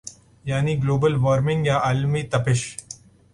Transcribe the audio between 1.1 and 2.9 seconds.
warming یا عالمی تپش